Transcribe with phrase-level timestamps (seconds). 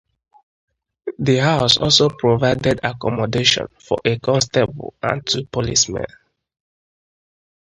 [1.19, 6.07] The house also provided accommodation for a constable and two policemen.